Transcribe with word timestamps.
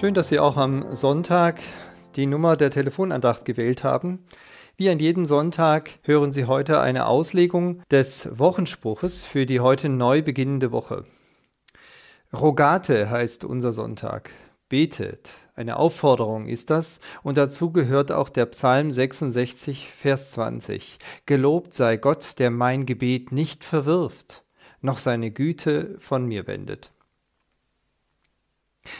Schön, 0.00 0.14
dass 0.14 0.28
Sie 0.28 0.38
auch 0.38 0.56
am 0.56 0.96
Sonntag 0.96 1.60
die 2.16 2.24
Nummer 2.24 2.56
der 2.56 2.70
Telefonandacht 2.70 3.44
gewählt 3.44 3.84
haben. 3.84 4.24
Wie 4.78 4.88
an 4.88 4.98
jedem 4.98 5.26
Sonntag 5.26 5.90
hören 6.04 6.32
Sie 6.32 6.46
heute 6.46 6.80
eine 6.80 7.04
Auslegung 7.04 7.82
des 7.90 8.26
Wochenspruches 8.38 9.22
für 9.22 9.44
die 9.44 9.60
heute 9.60 9.90
neu 9.90 10.22
beginnende 10.22 10.72
Woche. 10.72 11.04
Rogate 12.32 13.10
heißt 13.10 13.44
unser 13.44 13.74
Sonntag. 13.74 14.30
Betet. 14.70 15.32
Eine 15.54 15.76
Aufforderung 15.76 16.46
ist 16.46 16.70
das 16.70 17.00
und 17.22 17.36
dazu 17.36 17.70
gehört 17.70 18.10
auch 18.10 18.30
der 18.30 18.46
Psalm 18.46 18.90
66, 18.90 19.86
Vers 19.90 20.30
20. 20.30 20.98
Gelobt 21.26 21.74
sei 21.74 21.98
Gott, 21.98 22.38
der 22.38 22.50
mein 22.50 22.86
Gebet 22.86 23.32
nicht 23.32 23.64
verwirft, 23.64 24.44
noch 24.80 24.96
seine 24.96 25.30
Güte 25.30 25.96
von 25.98 26.24
mir 26.24 26.46
wendet. 26.46 26.90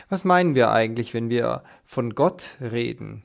Was 0.08 0.24
meinen 0.24 0.54
wir 0.54 0.70
eigentlich, 0.70 1.14
wenn 1.14 1.30
wir 1.30 1.62
von 1.84 2.14
Gott 2.14 2.56
reden? 2.60 3.22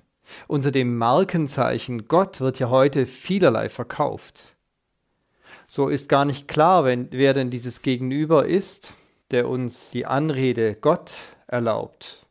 Unter 0.48 0.72
dem 0.72 0.98
Markenzeichen 0.98 2.08
Gott 2.08 2.42
wird 2.42 2.60
ja 2.60 2.70
heute 2.70 3.06
vielerlei 3.06 3.70
verkauft. 3.70 4.56
So 5.68 5.88
ist 5.88 6.10
gar 6.10 6.26
nicht 6.26 6.48
klar, 6.48 6.86
wenn, 6.86 7.08
wer 7.12 7.34
denn 7.34 7.50
dieses 7.50 7.82
Gegenüber 7.82 8.46
ist, 8.46 8.94
der 9.32 9.50
uns 9.50 9.92
die 9.92 10.06
Anrede 10.06 10.76
Gott 10.76 11.18
erlaubt. 11.48 12.22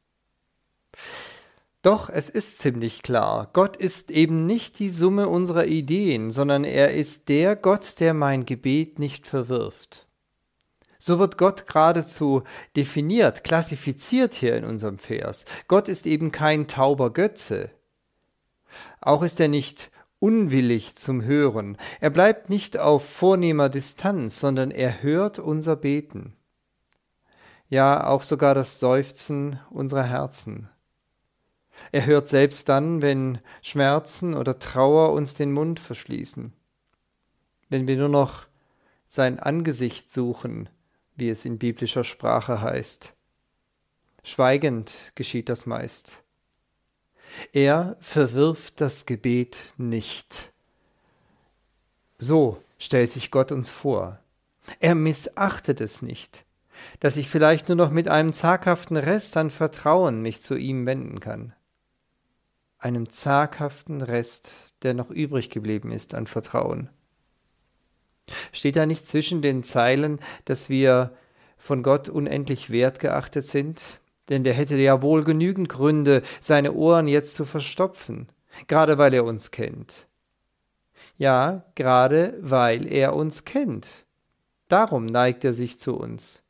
Doch 1.83 2.09
es 2.09 2.31
ist 2.31 2.59
ziemlich 2.59 3.03
klar, 3.03 3.51
Gott 3.53 3.77
ist 3.77 4.11
eben 4.11 4.47
nicht 4.47 4.79
die 4.79 4.89
Summe 4.89 5.29
unserer 5.29 5.67
Ideen, 5.67 6.31
sondern 6.31 6.65
er 6.65 6.95
ist 6.95 7.29
der 7.29 7.57
Gott, 7.57 8.01
der 8.01 8.15
mein 8.15 8.47
Gebet 8.47 8.99
nicht 8.99 9.27
verwirft. 9.27 10.07
So 11.07 11.19
wird 11.19 11.37
Gott 11.37 11.67
geradezu 11.67 12.45
definiert, 12.77 13.45
klassifiziert 13.45 14.33
hier 14.33 14.57
in 14.57 14.65
unserem 14.65 14.97
Vers. 14.97 15.45
Gott 15.69 15.87
ist 15.87 16.07
eben 16.07 16.33
kein 16.33 16.67
tauber 16.67 17.13
Götze. 17.13 17.71
Auch 19.03 19.23
ist 19.23 19.39
er 19.39 19.49
nicht 19.49 19.91
unwillig 20.19 20.97
zum 20.97 21.23
Hören. 21.23 21.77
Er 22.01 22.09
bleibt 22.09 22.49
nicht 22.49 22.79
auf 22.79 23.07
vornehmer 23.07 23.69
Distanz, 23.69 24.41
sondern 24.41 24.71
er 24.71 25.03
hört 25.03 25.39
unser 25.39 25.77
Beten. 25.77 26.35
Ja, 27.69 28.07
auch 28.07 28.23
sogar 28.23 28.55
das 28.55 28.81
Seufzen 28.81 29.61
unserer 29.69 30.05
Herzen. 30.05 30.71
Er 31.93 32.07
hört 32.07 32.29
selbst 32.29 32.71
dann, 32.71 33.03
wenn 33.03 33.41
Schmerzen 33.61 34.33
oder 34.33 34.59
Trauer 34.59 35.13
uns 35.13 35.35
den 35.35 35.53
Mund 35.53 35.81
verschließen, 35.81 36.55
wenn 37.69 37.87
wir 37.87 37.99
nur 37.99 38.09
noch 38.09 38.47
sein 39.07 39.39
Angesicht 39.39 40.11
suchen, 40.11 40.71
wie 41.17 41.29
es 41.29 41.45
in 41.45 41.59
biblischer 41.59 42.05
Sprache 42.05 42.61
heißt. 42.61 43.15
Schweigend 44.23 45.13
geschieht 45.15 45.49
das 45.49 45.67
meist. 45.67 46.23
Er 47.53 47.97
verwirft 48.01 48.81
das 48.81 49.07
Gebet 49.07 49.59
nicht. 49.77 50.53
So 52.19 52.63
stellt 52.79 53.11
sich 53.11 53.31
Gott 53.31 53.53
uns 53.53 53.69
vor. 53.69 54.19
Er 54.81 54.95
missachtet 54.95 55.81
es 55.81 56.01
nicht, 56.01 56.45
dass 57.01 57.17
ich 57.17 57.29
vielleicht 57.29 57.69
nur 57.69 57.77
noch 57.77 57.91
mit 57.91 58.09
einem 58.09 58.33
zaghaften 58.33 58.97
Rest 58.97 59.37
an 59.37 59.51
Vertrauen 59.51 60.23
mich 60.23 60.41
zu 60.41 60.55
ihm 60.55 60.87
wenden 60.87 61.21
kann. 61.21 61.53
Einem 62.79 63.11
zaghaften 63.11 64.01
Rest, 64.03 64.53
der 64.83 64.95
noch 64.95 65.11
übrig 65.11 65.51
geblieben 65.51 65.93
ist 65.93 66.15
an 66.15 66.27
Vertrauen. 66.27 66.91
Steht 68.55 68.77
da 68.77 68.87
nicht 68.87 69.05
zwischen 69.05 69.43
den 69.43 69.65
Zeilen, 69.65 70.21
dass 70.45 70.69
wir 70.69 71.11
von 71.59 71.83
Gott 71.83 72.09
unendlich 72.09 72.71
wertgeachtet 72.71 73.49
sind? 73.49 74.01
Denn 74.29 74.45
der 74.45 74.55
hätte 74.55 74.77
ja 74.77 75.03
wohl 75.03 75.25
genügend 75.25 75.69
Gründe, 75.69 76.23
seine 76.41 76.73
Ohren 76.73 77.09
jetzt 77.09 77.35
zu 77.35 77.45
verstopfen, 77.45 78.29
gerade 78.69 78.97
weil 78.97 79.13
er 79.13 79.25
uns 79.25 79.51
kennt. 79.51 80.07
Ja, 81.19 81.65
gerade 81.75 82.39
weil 82.41 82.87
er 82.87 83.15
uns 83.15 83.45
kennt. 83.45 84.07
Darum 84.69 85.07
neigt 85.07 85.45
er 85.45 85.53
sich 85.53 85.79
zu 85.79 85.97
uns. 85.97 86.43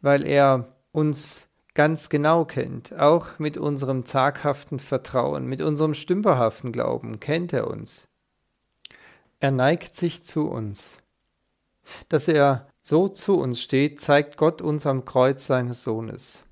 Weil 0.00 0.24
er 0.24 0.72
uns 0.92 1.48
ganz 1.74 2.08
genau 2.08 2.44
kennt, 2.44 2.98
auch 2.98 3.38
mit 3.38 3.56
unserem 3.56 4.04
zaghaften 4.04 4.78
Vertrauen, 4.78 5.46
mit 5.46 5.62
unserem 5.62 5.94
stümperhaften 5.94 6.72
Glauben 6.72 7.20
kennt 7.20 7.52
er 7.52 7.66
uns. 7.68 8.08
Er 9.40 9.52
neigt 9.52 9.96
sich 9.96 10.24
zu 10.24 10.48
uns. 10.48 10.98
Dass 12.08 12.28
er 12.28 12.68
so 12.80 13.08
zu 13.08 13.38
uns 13.38 13.60
steht, 13.60 14.00
zeigt 14.00 14.36
Gott 14.36 14.62
uns 14.62 14.86
am 14.86 15.04
Kreuz 15.04 15.46
seines 15.46 15.82
Sohnes. 15.82 16.42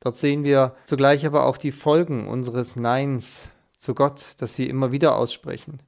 Dort 0.00 0.16
sehen 0.16 0.44
wir 0.44 0.76
zugleich 0.84 1.26
aber 1.26 1.46
auch 1.46 1.56
die 1.56 1.72
Folgen 1.72 2.28
unseres 2.28 2.76
Neins 2.76 3.48
zu 3.76 3.94
Gott, 3.94 4.34
das 4.38 4.58
wir 4.58 4.68
immer 4.68 4.92
wieder 4.92 5.16
aussprechen. 5.16 5.80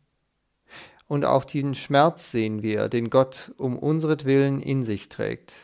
Und 1.06 1.24
auch 1.24 1.44
den 1.44 1.74
Schmerz 1.74 2.30
sehen 2.30 2.62
wir, 2.62 2.88
den 2.88 3.10
Gott 3.10 3.52
um 3.56 3.76
unseretwillen 3.76 4.62
in 4.62 4.84
sich 4.84 5.08
trägt. 5.08 5.54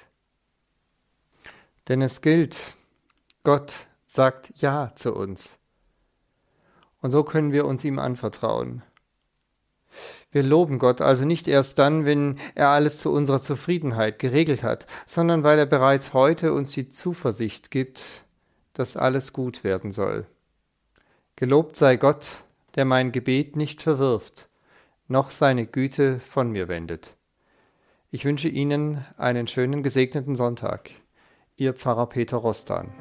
Denn 1.89 2.03
es 2.03 2.21
gilt, 2.21 2.59
Gott 3.45 3.87
sagt 4.05 4.53
Ja 4.57 4.91
zu 4.97 5.15
uns. 5.15 5.57
Und 7.01 7.13
so 7.13 7.23
können 7.23 7.53
wir 7.53 7.65
uns 7.65 7.85
ihm 7.85 8.01
anvertrauen. 8.01 8.83
Wir 10.31 10.43
loben 10.43 10.79
Gott 10.79 11.01
also 11.01 11.25
nicht 11.25 11.49
erst 11.49 11.79
dann, 11.79 12.05
wenn 12.05 12.39
er 12.55 12.69
alles 12.69 13.01
zu 13.01 13.13
unserer 13.13 13.41
Zufriedenheit 13.41 14.19
geregelt 14.19 14.63
hat, 14.63 14.87
sondern 15.07 15.43
weil 15.43 15.59
er 15.59 15.67
bereits 15.67 16.13
heute 16.13 16.53
uns 16.53 16.73
die 16.73 16.89
Zuversicht 16.89 17.71
gibt, 17.71 18.25
dass 18.73 18.97
alles 18.97 19.33
gut 19.33 19.65
werden 19.65 19.91
soll. 19.93 20.27
Gelobt 21.37 21.77
sei 21.77 21.97
Gott, 21.97 22.45
der 22.75 22.85
mein 22.85 23.13
Gebet 23.13 23.57
nicht 23.57 23.83
verwirft, 23.83 24.49
noch 25.09 25.31
seine 25.31 25.67
Güte 25.67 26.21
von 26.21 26.51
mir 26.51 26.69
wendet. 26.69 27.17
Ich 28.11 28.25
wünsche 28.25 28.49
Ihnen 28.49 29.05
einen 29.17 29.47
schönen 29.47 29.83
gesegneten 29.83 30.37
Sonntag. 30.37 30.91
Ihr 31.57 31.75
Pfarrer 31.75 32.07
Peter 32.07 32.37
Rostan. 32.37 32.93